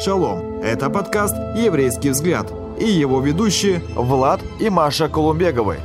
[0.00, 0.60] Шалом!
[0.60, 5.76] Это подкаст «Еврейский взгляд» и его ведущие Влад и Маша Колумбеговы.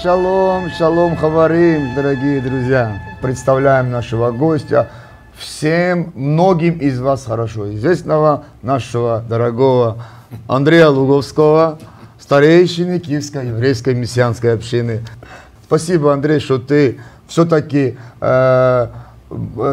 [0.00, 3.02] Шалом, шалом, хаварим, дорогие друзья.
[3.20, 4.90] Представляем нашего гостя,
[5.36, 10.04] всем, многим из вас хорошо известного, нашего дорогого
[10.46, 11.80] Андрея Луговского,
[12.20, 15.04] старейшины Киевской еврейской мессианской общины.
[15.66, 18.86] Спасибо, Андрей, что ты все-таки э,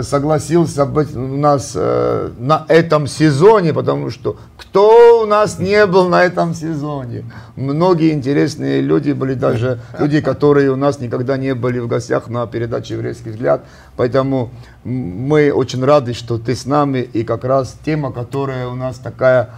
[0.03, 6.09] согласился быть у нас э, на этом сезоне, потому что кто у нас не был
[6.09, 7.25] на этом сезоне?
[7.55, 12.45] Многие интересные люди были, даже люди, которые у нас никогда не были в гостях на
[12.47, 13.65] передаче «Еврейский взгляд».
[13.95, 14.51] Поэтому
[14.83, 19.49] мы очень рады, что ты с нами, и как раз тема, которая у нас такая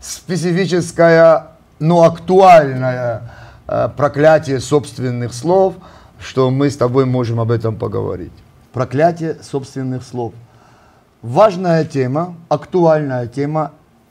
[0.00, 1.48] специфическая,
[1.78, 3.32] но актуальная,
[3.66, 5.74] э, проклятие собственных слов,
[6.18, 8.32] что мы с тобой можем об этом поговорить
[8.74, 10.34] проклятие собственных слов.
[11.22, 13.70] Важная тема, актуальная тема,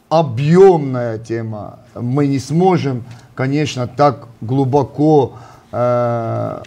[0.10, 1.80] объемная тема.
[1.94, 3.04] Мы не сможем,
[3.36, 5.34] конечно, так глубоко
[5.72, 6.62] э,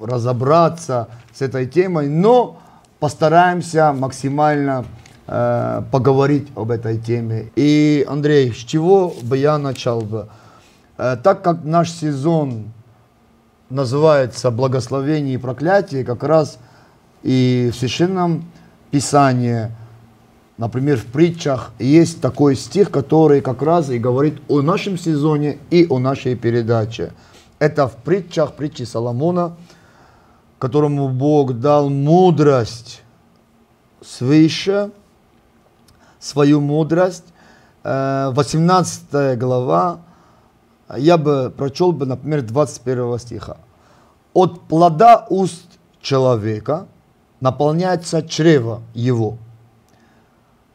[0.00, 2.58] разобраться с этой темой, но
[2.98, 4.84] постараемся максимально
[5.28, 7.52] э, поговорить об этой теме.
[7.54, 10.28] И, Андрей, с чего бы я начал бы?
[10.98, 12.72] Э, так как наш сезон
[13.70, 16.58] называется «Благословение и проклятие», как раз–
[17.22, 18.44] и в Священном
[18.90, 19.70] Писании,
[20.58, 25.86] например, в притчах, есть такой стих, который как раз и говорит о нашем сезоне и
[25.88, 27.12] о нашей передаче.
[27.58, 29.56] Это в притчах, притчи Соломона,
[30.58, 33.02] которому Бог дал мудрость
[34.04, 34.90] свыше,
[36.18, 37.24] свою мудрость.
[37.84, 40.00] 18 э, глава,
[40.96, 43.56] я бы прочел бы, например, 21 стиха.
[44.34, 45.66] «От плода уст
[46.00, 46.86] человека
[47.42, 49.36] наполняется чрево его.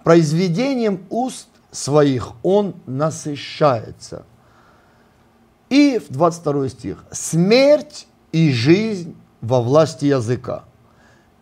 [0.04, 4.26] Произведением уст своих он насыщается.
[5.70, 7.06] И в 22 стих.
[7.10, 10.66] Смерть и жизнь во власти языка.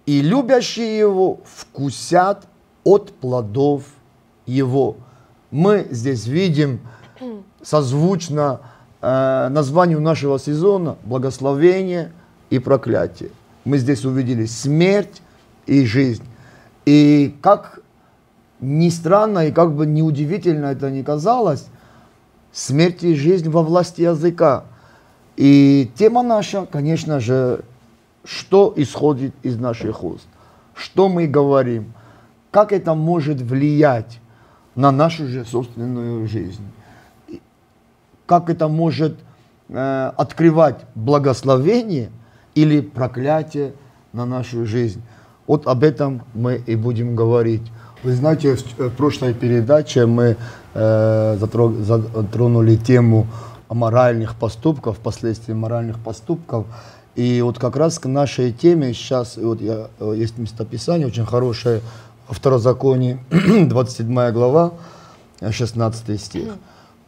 [0.05, 2.45] И любящие его вкусят
[2.83, 3.83] от плодов
[4.45, 4.97] его.
[5.49, 6.81] Мы здесь видим
[7.63, 8.59] созвучно
[9.01, 12.11] э, названию нашего сезона благословение
[12.51, 13.31] и проклятие
[13.65, 15.21] мы здесь увидели смерть
[15.65, 16.23] и жизнь.
[16.85, 17.79] И как
[18.61, 21.65] ни странно и как бы неудивительно это ни казалось,
[22.53, 24.65] смерть и жизнь во власти языка.
[25.35, 27.65] И тема наша, конечно же,
[28.23, 30.27] что исходит из наших уст,
[30.73, 31.93] что мы говорим,
[32.51, 34.19] как это может влиять
[34.75, 36.63] на нашу же собственную жизнь,
[38.25, 39.17] как это может
[39.69, 42.11] э, открывать благословение–
[42.55, 43.73] или проклятие
[44.13, 45.01] на нашу жизнь.
[45.45, 47.61] Вот об этом мы и будем говорить.
[48.03, 50.37] Вы знаете, в прошлой передаче мы
[50.73, 53.27] э, затронули тему
[53.69, 56.65] моральных поступков, последствий моральных поступков.
[57.15, 61.81] И вот как раз к нашей теме сейчас вот я, э, есть местописание очень хорошее
[62.27, 63.19] во Второзаконии,
[63.67, 64.73] 27 глава,
[65.49, 66.55] 16 стих.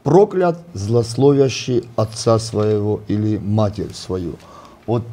[0.04, 4.36] «Проклят злословящий отца своего или матерь свою».
[4.86, 5.04] Вот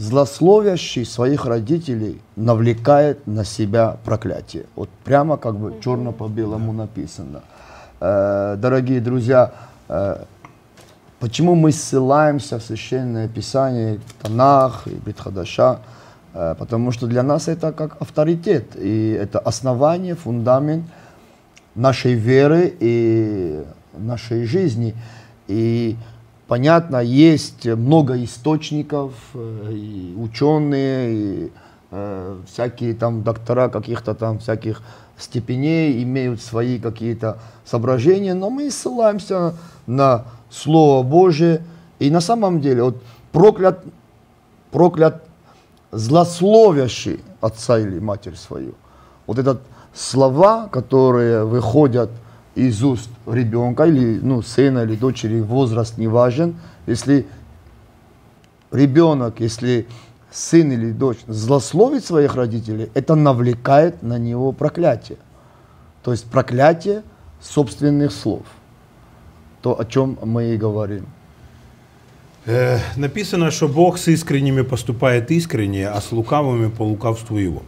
[0.00, 4.64] злословящий своих родителей навлекает на себя проклятие.
[4.74, 7.42] Вот прямо как бы черно по белому написано.
[8.00, 9.52] Э, дорогие друзья,
[9.88, 10.24] э,
[11.18, 15.80] почему мы ссылаемся в Священное Писание, Танах и Битхадаша?
[16.32, 20.86] Э, потому что для нас это как авторитет, и это основание, фундамент
[21.74, 23.62] нашей веры и
[23.98, 24.94] нашей жизни.
[25.46, 25.98] И
[26.50, 31.52] Понятно, есть много источников, э, и ученые, и
[31.92, 34.82] э, всякие там доктора каких-то там всяких
[35.16, 39.54] степеней имеют свои какие-то соображения, но мы ссылаемся
[39.86, 41.62] на Слово Божие.
[42.00, 42.96] И на самом деле, вот
[43.30, 43.84] проклят,
[44.72, 45.22] проклят
[45.92, 48.74] злословящий отца или матерь свою.
[49.28, 49.60] Вот это
[49.94, 52.10] слова, которые выходят
[52.66, 56.56] из уст ребенка или ну, сына или дочери, возраст не важен.
[56.86, 57.26] Если
[58.72, 59.86] ребенок, если
[60.30, 65.18] сын или дочь злословит своих родителей, это навлекает на него проклятие.
[66.02, 67.02] То есть проклятие
[67.40, 68.42] собственных слов.
[69.62, 71.06] То, о чем мы и говорим.
[72.46, 77.62] Э, написано, что Бог с искренними поступает искренне, а с лукавыми по лукавству его.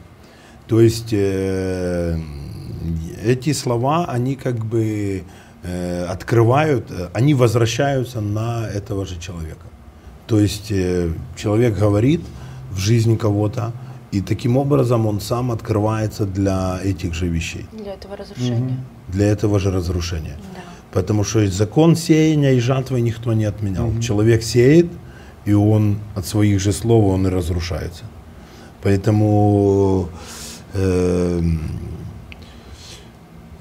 [0.67, 2.17] То есть э,
[3.25, 5.23] эти слова, они как бы
[5.63, 9.67] э, открывают, э, они возвращаются на этого же человека.
[10.27, 12.21] То есть э, человек говорит
[12.71, 13.73] в жизни кого-то,
[14.15, 18.77] И таким образом он сам открывается для этих же вещей, Для этого разрушения.
[19.09, 20.37] для этого же разрушения.
[20.55, 20.61] Да.
[20.93, 23.91] Потому что закон сеяния и жатвы никто не отменял.
[24.01, 24.87] Человек сеет,
[25.49, 28.05] и он от своих же слов он и разрушается.
[28.83, 30.09] Поэтому
[30.75, 31.61] эм,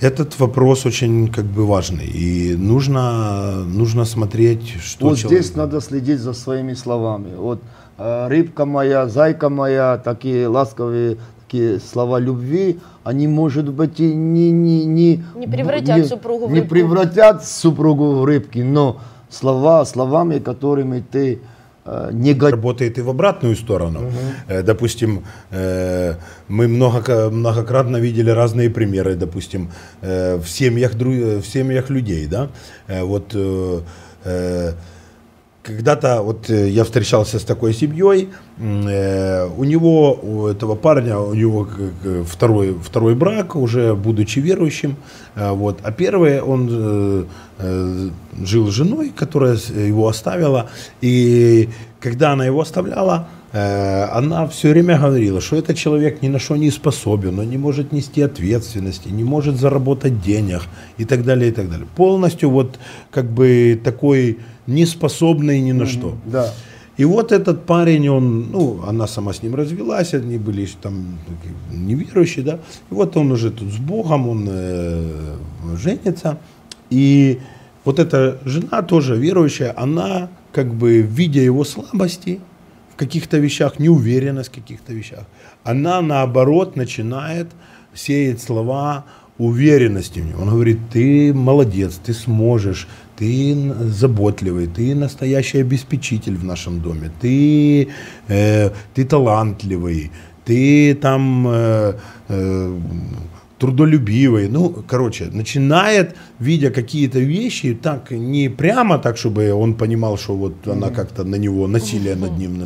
[0.01, 2.07] этот вопрос очень как бы важный.
[2.07, 7.35] И нужно, нужно смотреть, что Вот человек- здесь надо следить за своими словами.
[7.37, 7.61] Вот
[7.97, 14.51] э, рыбка моя, зайка моя, такие ласковые такие слова любви, они, может быть, и не,
[14.51, 16.69] не, не, Не превратят супругу в не рыбку.
[16.75, 21.39] превратят супругу в рыбки, но слова, словами, которыми ты
[22.11, 24.11] негативно работает и в обратную сторону.
[24.47, 26.15] Э, Допустим, э,
[26.47, 29.69] мы много, многократно видели разные примеры, допустим,
[30.01, 32.49] э, в семьях, в семьях людей, да,
[32.87, 33.35] вот
[35.63, 41.33] когда-то вот э, я встречался с такой семьей, э, у него, у этого парня, у
[41.33, 41.67] него
[42.25, 44.95] второй, второй брак, уже будучи верующим,
[45.35, 47.27] э, вот, а первый он
[48.43, 50.71] жил с женой, которая его оставила,
[51.01, 51.69] и
[51.99, 56.71] когда она его оставляла, она все время говорила, что этот человек ни на что не
[56.71, 60.61] способен, он не может нести ответственности, не может заработать денег
[60.97, 61.85] и так далее, и так далее.
[61.95, 62.79] Полностью вот
[63.11, 66.15] как бы такой неспособный ни на что.
[66.25, 66.53] Да.
[66.97, 71.17] И вот этот парень, он, ну, она сама с ним развелась, они были там
[71.71, 72.59] неверующие, да.
[72.91, 75.37] И вот он уже тут с Богом, он э,
[75.77, 76.37] женится.
[76.89, 77.39] И
[77.85, 82.39] вот эта жена тоже верующая, она как бы, видя его слабости
[82.93, 85.25] в каких-то вещах, неуверенность в каких-то вещах,
[85.63, 87.47] она наоборот начинает
[87.93, 89.05] сеять слова
[89.37, 90.41] уверенности в нем.
[90.41, 92.87] Он говорит, ты молодец, ты сможешь,
[93.21, 93.55] ты
[93.99, 97.87] заботливый, ты настоящий обеспечитель в нашем доме, ты,
[98.27, 100.11] э, ты талантливый,
[100.43, 101.93] ты там э,
[102.29, 102.79] э,
[103.59, 104.49] трудолюбивый.
[104.49, 110.67] Ну, короче, начинает, видя какие-то вещи, так не прямо так, чтобы он понимал, что вот
[110.67, 112.65] она как-то на него, насилие над ним.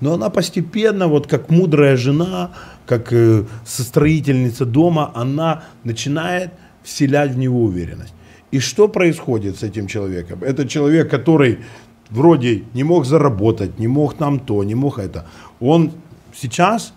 [0.00, 2.50] Но она постепенно, вот как мудрая жена,
[2.86, 6.50] как э, состроительница дома, она начинает
[6.84, 8.15] вселять в него уверенность.
[8.50, 10.42] И что происходит с этим человеком?
[10.42, 11.58] Это человек, который
[12.10, 15.26] вроде не мог заработать, не мог там то, не мог это.
[15.60, 15.92] Он
[16.34, 16.92] сейчас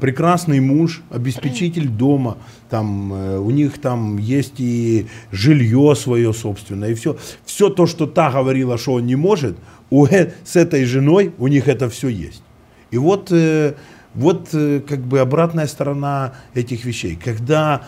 [0.00, 2.38] прекрасный муж, обеспечитель дома,
[2.70, 7.16] там э, у них там есть и жилье свое собственное, и все.
[7.44, 9.56] Все то, что та говорила, что он не может,
[9.90, 12.44] у, э- с этой женой у них это все есть.
[12.92, 13.74] И вот, э,
[14.14, 17.16] вот как бы обратная сторона этих вещей.
[17.16, 17.80] Когда,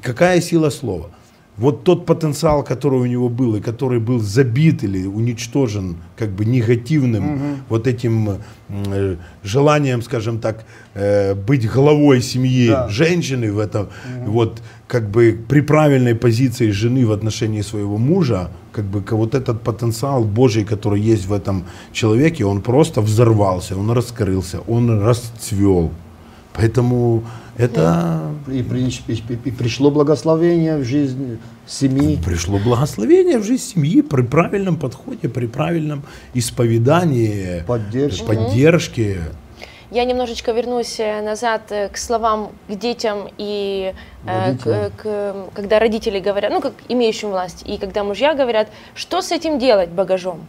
[0.00, 1.10] какая сила слова?
[1.58, 6.44] Вот тот потенциал, который у него был, и который был забит или уничтожен как бы
[6.44, 7.24] негативным
[7.68, 8.28] вот этим
[8.68, 10.64] э, желанием, скажем так,
[10.94, 12.88] э, быть главой семьи Да.
[12.88, 13.88] женщины в этом,
[14.26, 19.62] вот как бы при правильной позиции жены в отношении своего мужа, как бы вот этот
[19.62, 25.90] потенциал Божий, который есть в этом человеке, он просто взорвался, он раскрылся, он расцвел.
[26.52, 27.22] Поэтому
[27.58, 32.18] это И, при- и- и пришло благословение в жизнь семьи.
[32.24, 36.02] пришло благословение в жизнь семьи при правильном подходе, при правильном
[36.34, 38.24] исповедании, Поддержки.
[38.26, 39.18] поддержке.
[39.92, 43.92] Я немножечко вернусь э, назад э, к словам, к детям и
[44.26, 49.22] э, к, к, когда родители говорят, ну как имеющим власть, и когда мужья говорят, что
[49.22, 50.40] с этим делать багажом?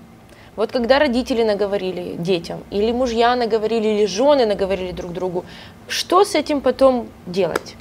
[0.57, 5.45] Вот когда родители наговорили детям, или мужья наговорили, или жены наговорили друг другу,
[5.87, 7.75] что с этим потом делать?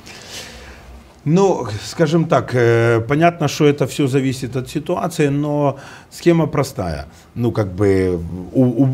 [1.24, 5.78] Ну, скажем так, э, понятно, что это все зависит от ситуации, но
[6.10, 7.06] схема простая.
[7.34, 8.20] Ну, как бы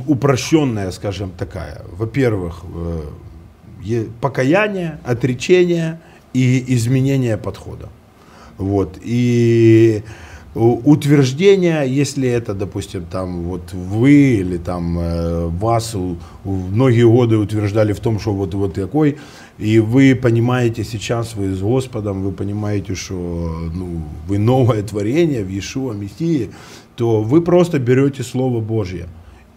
[0.07, 1.83] упрощенная, скажем, такая.
[1.99, 2.63] Во-первых,
[3.85, 5.99] э, покаяние, отречение
[6.35, 7.89] и изменение подхода.
[8.59, 8.97] Вот.
[9.03, 10.03] И
[10.55, 15.97] утверждение, если это, допустим, там вот вы или там э, вас
[16.45, 19.17] многие годы утверждали в том, что вот вот такой,
[19.59, 25.49] и вы понимаете сейчас, вы с Господом, вы понимаете, что ну, вы новое творение в
[25.49, 26.51] Иешуа Мессии,
[26.97, 29.09] то вы просто берете Слово Божье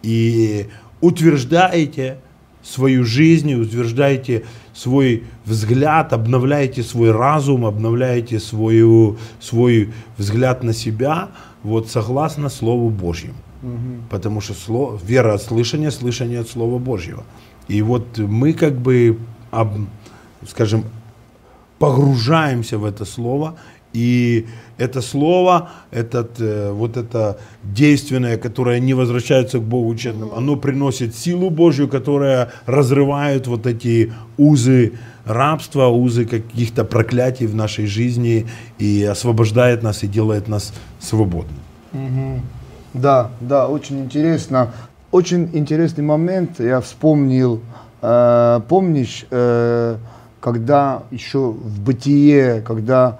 [0.02, 0.66] и
[1.00, 2.18] утверждаете
[2.66, 4.44] свою жизнь, утверждаете
[4.74, 11.28] свой взгляд, обновляете свой разум, обновляете свою, свой взгляд на себя,
[11.62, 13.34] вот согласно Слову Божьему.
[14.10, 17.24] Потому что слово, вера от слышания, слышание от Слова Божьего.
[17.68, 19.18] И вот мы как бы,
[19.50, 19.86] об-
[20.48, 20.84] скажем,
[21.78, 23.56] погружаемся в это слово
[23.96, 30.56] И это слово, этот, э, вот это действенное, которое не возвращается к Богу честным, оно
[30.56, 34.92] приносит силу Божью, которая разрывает вот эти узы
[35.24, 38.46] рабства, узы каких-то проклятий в нашей жизни
[38.78, 42.42] и освобождает нас и делает нас свободными.
[42.92, 44.72] Да, да, очень интересно.
[45.10, 47.62] Очень интересный момент я вспомнил.
[48.02, 49.96] Э, помнишь, э,
[50.40, 53.18] когда еще в бытие, когда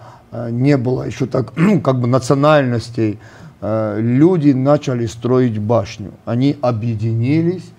[0.50, 1.52] не было еще так,
[1.84, 3.18] как бы национальностей,
[3.60, 6.12] э, люди начали строить башню.
[6.24, 7.70] Они объединились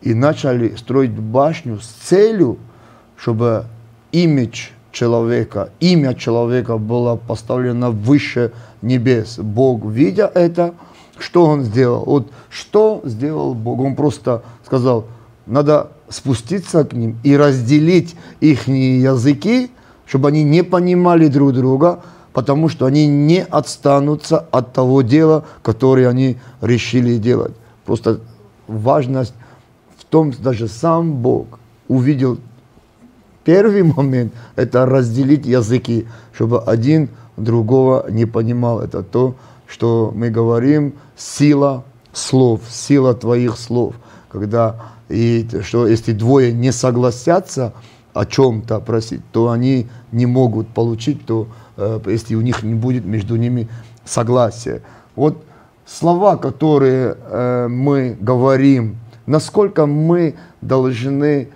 [0.00, 2.58] и начали строить башню с целью,
[3.16, 3.66] чтобы
[4.12, 8.52] имидж человека, имя человека было поставлено выше
[8.82, 9.38] небес.
[9.38, 10.74] Бог, видя это,
[11.18, 12.04] что он сделал?
[12.04, 13.80] Вот что сделал Бог?
[13.80, 15.06] Он просто сказал,
[15.46, 19.70] надо спуститься к ним и разделить их языки,
[20.10, 22.00] чтобы они не понимали друг друга,
[22.32, 27.52] потому что они не отстанутся от того дела, которое они решили делать.
[27.84, 28.18] Просто
[28.66, 29.34] важность
[29.96, 32.38] в том, даже сам Бог увидел
[33.44, 38.80] первый момент, это разделить языки, чтобы один другого не понимал.
[38.80, 39.36] Это то,
[39.68, 43.94] что мы говорим, сила слов, сила твоих слов.
[44.28, 44.74] Когда
[45.08, 47.74] и что если двое не согласятся
[48.12, 53.04] о чем-то просить, то они не могут получить, то э, если у них не будет
[53.04, 53.68] между ними
[54.04, 54.82] согласия.
[55.16, 55.42] Вот
[55.86, 61.48] слова, которые э, мы говорим, насколько мы должны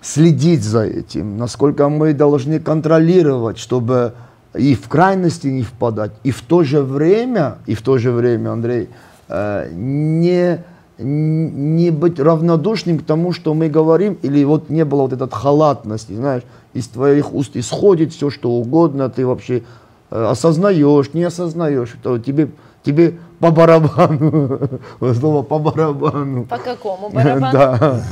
[0.00, 4.14] следить за этим, насколько мы должны контролировать, чтобы
[4.54, 8.52] и в крайности не впадать, и в то же время, и в то же время,
[8.52, 8.88] Андрей,
[9.28, 10.64] э, не
[10.98, 16.12] не быть равнодушным к тому, что мы говорим, или вот не было вот этой халатности,
[16.12, 19.62] знаешь, из твоих уст исходит все, что угодно, ты вообще
[20.10, 22.48] э, осознаешь, не осознаешь, то тебе,
[22.82, 24.58] тебе по барабану,
[25.18, 26.44] слово по барабану.
[26.44, 27.52] По какому барабану?
[27.52, 28.02] Да.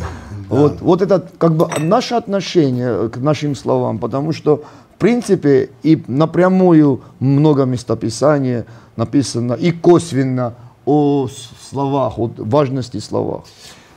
[0.49, 4.63] Вот, вот это как бы наше отношение к нашим словам, потому что
[4.95, 11.29] в принципе и напрямую много местописания написано и косвенно о
[11.71, 13.45] словах, о важности словах.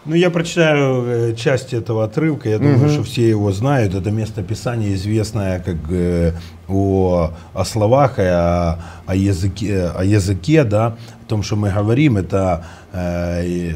[0.07, 3.93] Ну, я прочитаю э, часть этого отрывка, я думаю, что все его знают.
[3.93, 6.31] Это место Писания известное как э,
[6.69, 12.15] о, о словах, и о, о, языке, о языке, да, о том, что мы говорим.
[12.15, 13.73] Это э,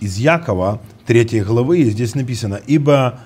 [0.00, 3.18] из Якова, 3 главы, и здесь написано, «Ибо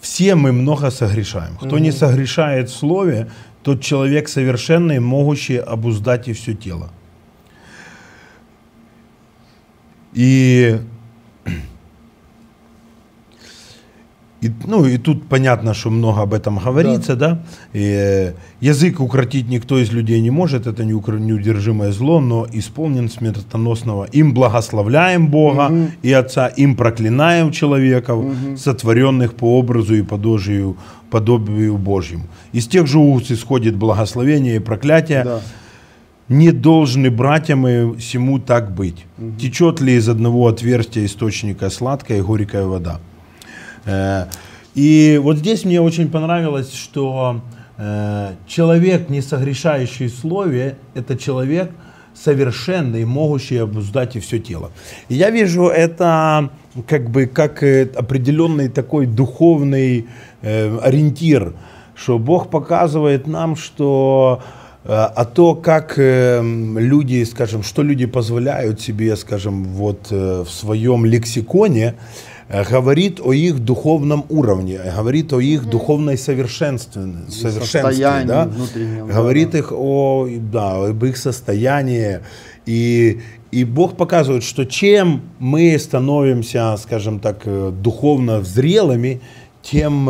[0.00, 1.56] все мы много согрешаем.
[1.60, 3.28] Кто не согрешает в слове,
[3.64, 6.90] тот человек совершенный, могущий обуздать и все тело».
[10.12, 10.78] И,
[14.40, 17.30] и, ну, и тут понятно, что много об этом говорится, да.
[17.30, 17.42] да?
[17.72, 24.04] И, э, язык укротить никто из людей не может, это неудержимое зло, но исполнен смертоносного.
[24.12, 25.90] Им благословляем Бога угу.
[26.02, 28.56] и Отца, им проклинаем человеков, угу.
[28.56, 30.76] сотворенных по образу и подобию,
[31.10, 32.24] подобию Божьему.
[32.52, 35.24] Из тех же уст исходит благословение и проклятие.
[35.24, 35.40] Да
[36.28, 39.04] не должны братьям и всему так быть.
[39.18, 39.36] Угу.
[39.38, 43.00] Течет ли из одного отверстия источника сладкая и горькая вода?
[43.84, 44.26] Э,
[44.74, 47.40] и вот здесь мне очень понравилось, что
[47.78, 51.70] э, человек, не согрешающий в слове, это человек
[52.14, 54.70] совершенный, могущий обуздать и все тело.
[55.08, 56.50] И я вижу это
[56.88, 60.06] как бы как э, определенный такой духовный
[60.42, 61.54] ориентир,
[61.96, 64.42] что Бог показывает нам, что
[64.88, 71.04] а то, как эм, люди, скажем, что люди позволяют себе, скажем, вот э, в своем
[71.04, 71.94] лексиконе,
[72.48, 77.82] э, говорит о их духовном уровне, говорит о их духовной совершенстве, совершенстве
[78.26, 78.48] да?
[79.12, 82.20] говорит их о, да, об их состоянии.
[82.64, 89.20] И, и Бог показывает, что чем мы становимся, скажем так, э, духовно зрелыми,
[89.62, 90.08] тем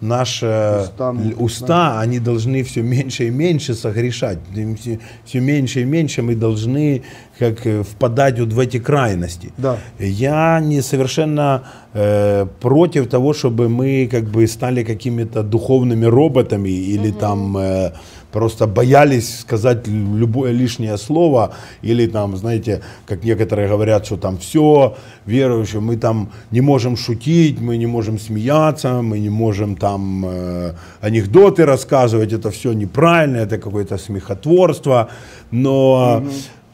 [0.00, 0.46] наши
[0.82, 4.38] уста, уста они должны все меньше и меньше согрешать.
[4.80, 7.02] Все, все меньше и меньше мы должны
[7.38, 9.52] как э, впадать вот в эти крайности.
[9.58, 9.78] Да.
[9.98, 11.62] Я не совершенно
[11.94, 17.18] э, против того, чтобы мы как бы стали какими-то духовными роботами или угу.
[17.18, 17.92] там э,
[18.36, 24.94] просто боялись сказать любое лишнее слово, или там, знаете, как некоторые говорят, что там все,
[25.26, 30.74] верующие, мы там не можем шутить, мы не можем смеяться, мы не можем там э,
[31.00, 35.08] анекдоты рассказывать, это все неправильно, это какое-то смехотворство,
[35.50, 36.22] но...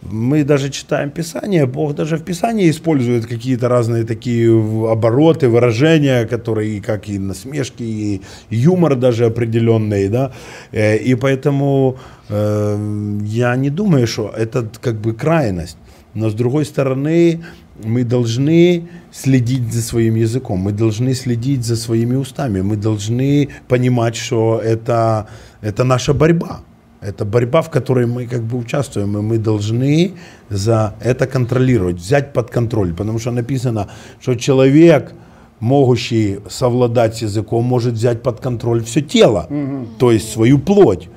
[0.03, 4.51] мы даже читаем Писание, Бог даже в Писании использует какие-то разные такие
[4.91, 10.33] обороты, выражения, которые как и насмешки, и юмор даже определенный, да,
[10.73, 11.97] Э, и поэтому
[12.29, 15.77] э, я не думаю, что это как бы крайность.
[16.15, 17.43] Но с другой стороны,
[17.85, 24.17] мы должны следить за своим языком, мы должны следить за своими устами, мы должны понимать,
[24.17, 25.27] что это,
[25.63, 26.61] это наша борьба.
[27.03, 30.13] Это борьба, в которой мы как бы участвуем, и мы должны
[30.51, 32.93] за это контролировать, взять под контроль.
[32.95, 33.89] Потому что написано,
[34.21, 35.13] что человек,
[35.61, 39.89] могущий совладать с языком, может взять под контроль все тело, угу.
[39.99, 41.09] то есть свою плоть.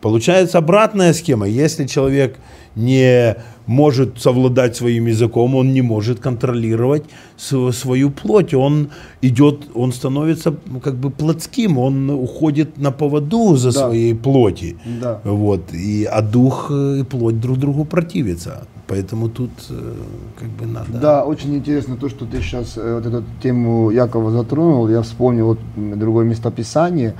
[0.00, 1.46] Получается обратная схема.
[1.46, 2.36] Если человек
[2.76, 3.36] не
[3.66, 7.04] может совладать своим языком, он не может контролировать
[7.36, 8.54] свою плоть.
[8.54, 8.88] Он
[9.22, 13.80] идет, он становится ну, как бы плотским, он уходит на поводу за да.
[13.80, 14.76] своей плоти.
[15.00, 15.20] Да.
[15.24, 15.72] Вот.
[15.72, 18.66] И, а дух и плоть друг другу противятся.
[18.88, 19.94] Поэтому тут э,
[20.38, 20.92] как бы надо...
[20.92, 24.88] Да, очень интересно то, что ты сейчас э, вот эту тему Якова затронул.
[24.88, 27.14] Я вспомнил вот другое местописание.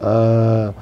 [0.00, 0.72] Э,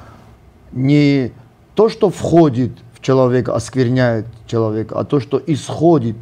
[0.73, 1.31] не
[1.75, 2.71] то, что входит
[3.03, 6.15] человека, оскверняет человека, а то, что исходит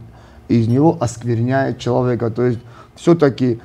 [0.49, 2.29] из него, оскверняет человека.
[2.29, 2.59] То есть
[2.95, 3.61] все-таки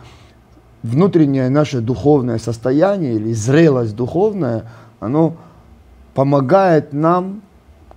[0.84, 4.70] внутреннее наше духовное состояние или зрелость духовная,
[5.00, 5.36] оно
[6.14, 7.42] помогает нам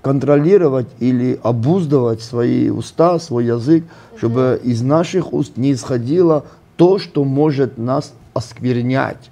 [0.02, 3.84] контролировать или обуздывать свои уста, свой язык,
[4.18, 6.46] чтобы из наших уст не исходило
[6.78, 9.30] то, что может нас осквернять.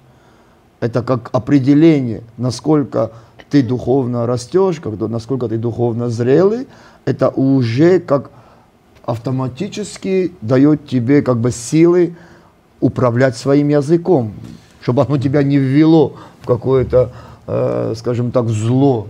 [0.80, 3.10] Это как определение, насколько
[3.50, 6.66] ты духовно растешь, когда, насколько ты духовно зрелый,
[7.04, 8.30] это уже как
[9.04, 12.16] автоматически дает тебе как бы силы
[12.80, 14.34] управлять своим языком,
[14.82, 17.10] чтобы оно тебя не ввело в какое-то,
[17.46, 19.06] э, скажем так, зло.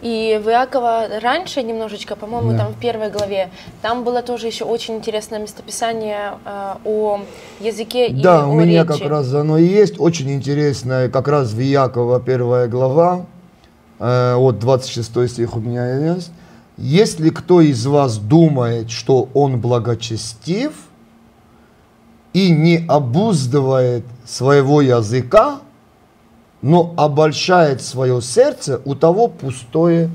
[0.00, 2.58] И в Иакова раньше немножечко, по-моему, да.
[2.58, 3.48] там в первой главе,
[3.80, 7.20] там было тоже еще очень интересное местописание э, о
[7.60, 8.98] языке да, и у меня речи.
[8.98, 13.24] как раз оно и есть, очень интересное, как раз в Иакова первая глава,
[13.98, 16.32] вот 26 стих у меня есть.
[16.76, 20.72] Если кто из вас думает, что он благочестив
[22.32, 25.60] и не обуздывает своего языка,
[26.62, 30.10] но обольщает свое сердце, у того пустое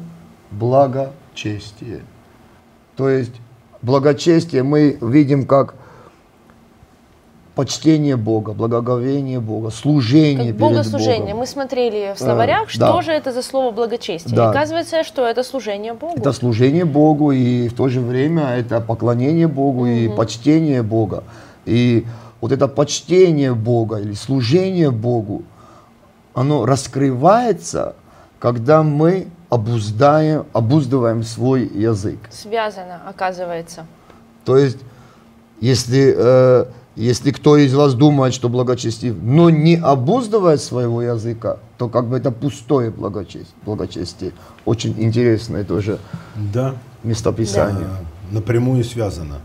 [0.52, 2.02] благочестие.
[2.98, 3.34] То есть
[3.82, 5.76] благочестие мы видим как
[7.60, 11.20] почтение Бога, благоговение Бога, служение как перед богослужение.
[11.20, 11.40] Богом.
[11.40, 13.02] Мы смотрели в словарях, э, что да.
[13.02, 14.34] же это за слово благочестие.
[14.34, 14.46] Да.
[14.46, 16.14] И оказывается, что это служение Богу.
[16.16, 19.88] Это служение Богу, и в то же время это поклонение Богу угу.
[19.88, 21.26] и почтение Бога.
[21.66, 22.06] И
[22.40, 25.44] вот это почтение Бога или служение Богу,
[26.34, 27.96] оно раскрывается,
[28.40, 32.20] когда мы обуздаем, обуздываем свой язык.
[32.32, 33.86] Связано, оказывается.
[34.46, 34.78] То есть,
[35.60, 36.66] если э,
[37.00, 42.18] если кто из вас думает, что благочестив, но не обуздывает своего языка, то как бы
[42.18, 43.56] это пустое благочестие.
[43.66, 44.32] благочестие.
[44.66, 45.98] Очень интересное тоже
[46.36, 46.76] да.
[47.04, 47.88] местописание.
[47.88, 49.38] Да, напрямую связано.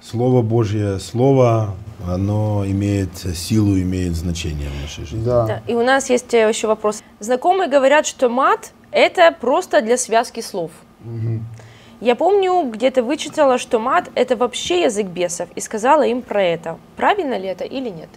[0.00, 1.74] Слово Божье, Слово,
[2.06, 5.24] оно имеет силу, имеет значение в нашей жизни.
[5.24, 5.46] Да.
[5.46, 5.62] да.
[5.66, 7.02] И у нас есть э, еще вопрос.
[7.20, 10.70] Знакомые говорят, что мат– это просто для связки слов.
[11.04, 11.37] Угу.
[12.00, 16.78] Я помню, где-то вычитала, что мат– это вообще язык бесов, и сказала им про это.
[16.96, 18.08] Правильно ли это или нет?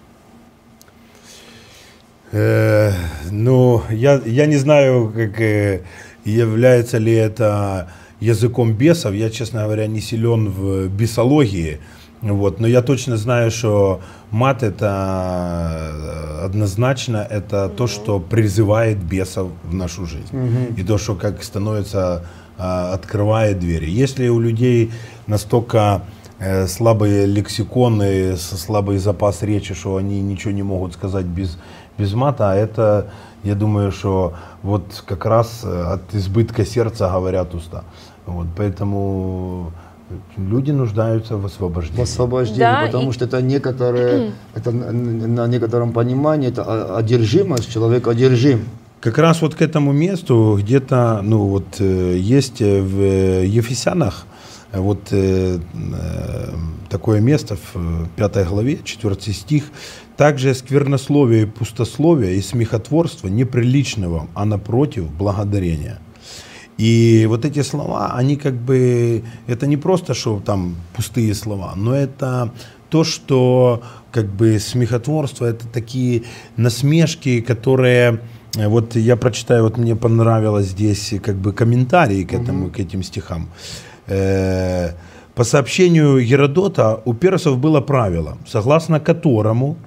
[2.32, 2.92] Э,
[3.32, 5.82] ну, я, я не знаю, как, э,
[6.24, 7.90] является ли это
[8.20, 9.14] языком бесов.
[9.14, 11.80] Я, честно говоря, не силен в бесологии.
[12.22, 17.76] Вот, но я точно знаю, что мат это э, однозначно это mm-hmm.
[17.76, 20.30] то, что призывает бесов в нашу жизнь.
[20.32, 20.80] Mm-hmm.
[20.80, 22.24] И то, что как становится
[22.62, 23.90] открывает двери.
[23.90, 24.92] Если у людей
[25.28, 26.04] настолько
[26.40, 31.58] э, слабые лексиконы, слабый запас речи, что они ничего не могут сказать без,
[31.98, 33.08] без мата, а это,
[33.44, 37.84] я думаю, что вот как раз э, от избытка сердца говорят уста.
[38.26, 39.72] Вот, поэтому
[40.38, 42.00] люди нуждаются в освобождении.
[42.00, 43.14] В освобождении, да, потому и...
[43.14, 48.66] что это некоторые, это на некотором понимании, это одержимость, человек одержим.
[49.02, 54.28] Как раз вот к этому месту где-то, ну вот э, есть э, в Ефесянах
[54.72, 55.58] э, вот э,
[56.88, 59.72] такое место в пятой главе, четвертый стих.
[60.18, 65.98] Также сквернословие и пустословие и смехотворство неприлично вам, а напротив благодарения.
[66.78, 71.96] И вот эти слова, они как бы, это не просто, что там пустые слова, но
[71.96, 72.54] это
[72.90, 76.24] то, что как бы смехотворство, это такие
[76.56, 78.20] насмешки, которые
[78.56, 82.74] вот я прочитаю, вот мне понравилось здесь как бы комментарии к этому, угу.
[82.74, 83.48] к этим стихам.
[84.08, 84.92] Э,
[85.36, 89.78] по сообщению Геродота, у персов было правило, согласно которому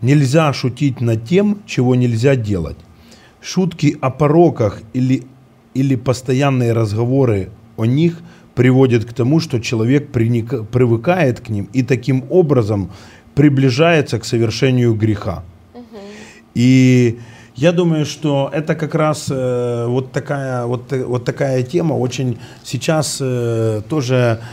[0.00, 2.76] нельзя шутить над тем, чего нельзя делать.
[3.42, 5.22] Шутки о пороках или,
[5.74, 8.22] или постоянные разговоры о них
[8.54, 12.90] приводят к тому, что человек приник, привыкает к ним и таким образом
[13.34, 15.42] приближается к совершению греха.
[16.54, 17.18] И
[17.56, 21.94] я думаю, что это как раз э, вот такая вот, вот такая тема.
[21.94, 24.44] Очень сейчас э, тоже э,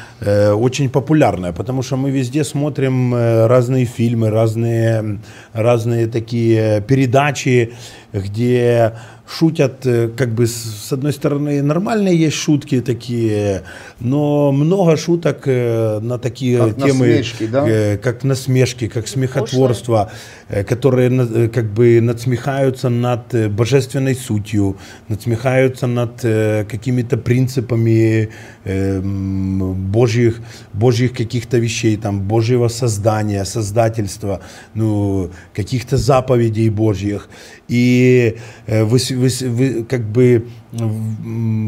[0.54, 5.20] очень популярная, потому что мы везде смотрим э, разные фильмы, разные
[5.54, 7.74] разные такие передачи,
[8.14, 8.94] где
[9.38, 13.64] шутят, э, как бы с одной стороны нормальные есть шутки такие,
[14.00, 17.68] но много шуток э, на такие Как темы, насмешки, да?
[17.68, 20.12] э, как насмешки, как смехотворство,
[20.50, 28.30] э, которые э, как бы надсмехаются над э, божественной сутью, надсмехаются над э, какими-то принципами
[28.66, 30.42] э, м, Божьих,
[30.74, 34.42] Божьих каких-то вещей, там, Божьего создания, создательства,
[34.74, 37.30] ну, каких-то заповедей Божьих.
[37.70, 38.36] И
[38.68, 40.48] э, вы, вы вы как бы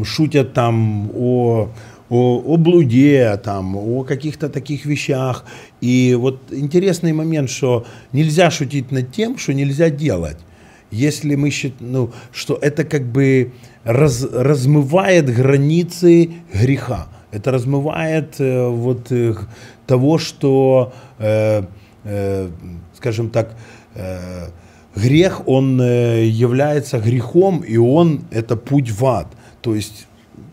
[0.04, 1.70] шутят там о
[2.10, 5.46] о, о блуде, там, о каких-то таких вещах.
[5.80, 10.36] И вот интересный момент, что нельзя шутить над тем, что нельзя делать.
[10.90, 13.52] Если мы считаем, ну, что это как бы
[13.84, 17.08] раз, размывает границы греха.
[17.34, 19.34] Это размывает э, вот э,
[19.86, 21.62] того, что, э,
[22.04, 22.48] э,
[22.96, 23.56] скажем так,
[23.96, 24.48] э,
[24.96, 29.26] грех, он э, является грехом, и он это путь в ад.
[29.62, 30.06] То есть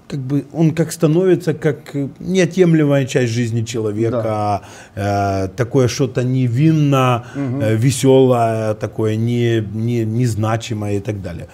[0.07, 4.61] как бы он как становится как неотъемлемая часть жизни человека,
[4.95, 11.47] э, такое что-то невинно, э, веселое, такое не, не, незначимое и так далее.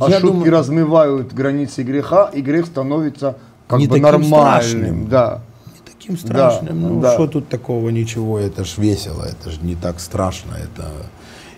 [0.00, 3.36] А я шутки думаю- размывают границы греха, и грех становится
[3.68, 4.40] как Не бы таким нормальным.
[4.40, 5.08] страшным.
[5.08, 5.40] Да.
[5.66, 6.82] не таким страшным.
[6.82, 7.14] ну, да.
[7.14, 10.54] что тут такого, ничего, это ж весело, это же не так страшно.
[10.54, 10.90] Это...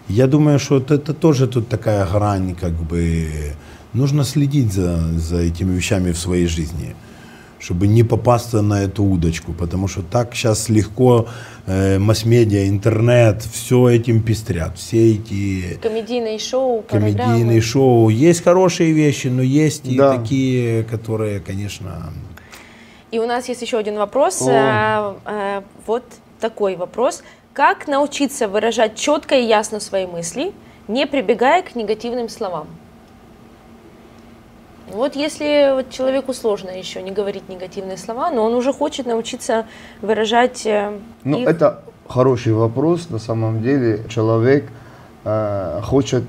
[0.08, 3.54] Я думаю, что вот это тоже тут такая грань, как бы,
[3.92, 6.96] нужно следить за, за этими вещами в своей жизни,
[7.60, 11.28] чтобы не попасться на эту удочку, потому что так сейчас легко
[11.66, 17.60] э, масс-медиа, интернет, все этим пестрят, все эти Комедийные шоу, комедийные программы.
[17.60, 18.08] шоу.
[18.08, 20.16] Есть хорошие вещи, но есть и Да.
[20.16, 22.12] такие, которые, конечно,
[23.10, 24.40] И у нас есть еще один вопрос.
[24.40, 24.50] О.
[24.50, 26.04] А, а, вот
[26.40, 27.22] такой вопрос.
[27.52, 30.52] Как научиться выражать четко и ясно свои мысли,
[30.86, 32.68] не прибегая к негативным словам?
[34.92, 39.66] Вот если вот человеку сложно еще не говорить негативные слова, но он уже хочет научиться
[40.02, 41.48] выражать э, Ну, их.
[41.48, 43.08] это хороший вопрос.
[43.10, 44.64] На самом деле человек
[45.24, 46.24] э, хочет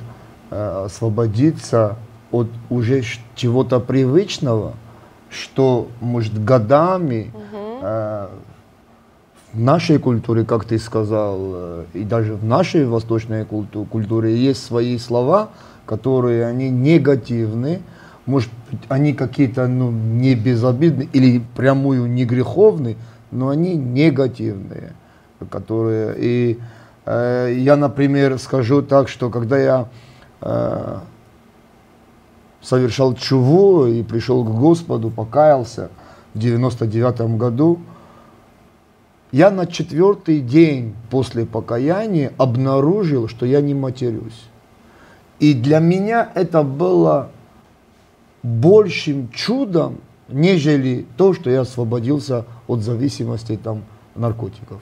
[0.52, 1.96] э, освободиться
[2.32, 3.02] от уже
[3.36, 4.74] чего-то привычного,
[5.30, 7.32] что, может, годами
[7.82, 8.28] э,
[9.54, 14.64] в нашей культуре, как ты сказал, э, и даже в нашей восточной культу- культуре есть
[14.64, 15.50] свои слова,
[15.88, 17.82] которые они негативны,
[18.26, 22.98] может быть, они какие-то ну, не безобидные или прямую не греховные,
[23.32, 24.94] но они негативные,
[25.50, 26.60] которые и
[27.06, 29.88] э, я, например, скажу так, что когда я
[30.42, 31.00] э,
[32.62, 35.90] совершал чуву и пришел к Господу, покаялся
[36.34, 37.80] в 99 году,
[39.32, 44.48] я на четвертый день после покаяния обнаружил, что я не матерюсь.
[45.40, 47.30] И для меня это было
[48.44, 49.98] большим чудом,
[50.30, 53.84] нежели то, что я освободился от зависимости там,
[54.16, 54.82] наркотиков.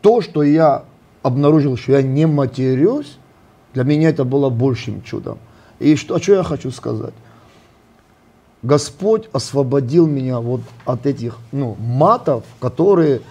[0.00, 0.84] То, что я
[1.22, 3.18] обнаружил, что я не матерюсь,
[3.74, 5.38] для меня это было большим чудом.
[5.78, 7.14] И что, что я хочу сказать?
[8.62, 13.22] Господь освободил меня вот от этих ну, матов, которые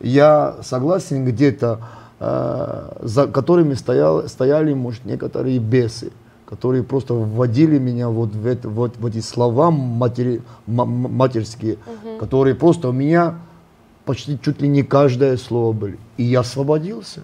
[0.00, 1.80] я согласен где-то,
[2.20, 6.12] э, за которыми стоял, стояли, может, некоторые бесы,
[6.48, 11.76] которые просто вводили меня вот в, это, вот, в эти слова матери, ма- ма- матерские,
[12.18, 13.34] которые просто у меня
[14.06, 15.98] почти чуть ли не каждое слово были.
[16.16, 17.20] И я освободился.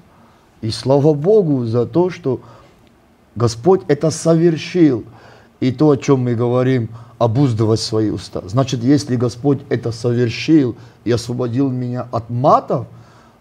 [0.61, 2.41] И слава Богу за то, что
[3.35, 5.05] Господь это совершил.
[5.61, 8.43] И то, о чем мы говорим, обуздывать свои уста.
[8.47, 12.87] Значит, если Господь это совершил и освободил меня от матов,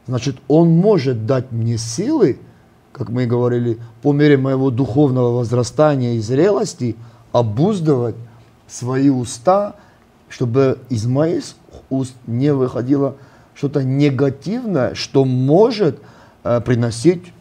[0.07, 2.37] значит, Он может дать мне силы,
[2.93, 6.95] как мы говорили, по мере моего духовного возрастания и зрелости,
[7.31, 8.15] обуздывать
[8.67, 9.75] свои уста,
[10.29, 11.43] чтобы из моих
[11.89, 13.15] уст не выходило
[13.55, 15.99] что-то негативное, что может
[16.43, 17.33] э, приносить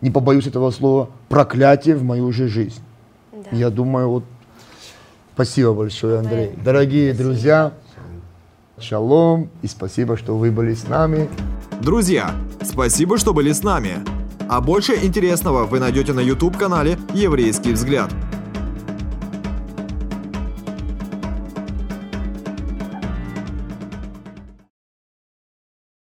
[0.00, 2.80] не побоюсь этого слова, проклятие в мою же жизнь.
[3.32, 3.56] Да.
[3.56, 4.24] Я думаю, вот
[5.40, 6.50] Спасибо большое, Андрей.
[6.62, 7.72] Дорогие друзья,
[8.78, 11.30] шалом и спасибо, что вы были с нами.
[11.80, 14.19] Друзья, спасибо, что были с нами.
[14.50, 18.10] А больше интересного вы найдете на YouTube-канале «Еврейский взгляд».